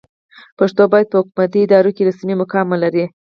[0.57, 3.05] پښتو باید په حکومتي ادارو کې رسمي مقام ولري.